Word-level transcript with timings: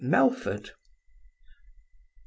MELFORD 0.03 0.71
Nov. 0.71 0.75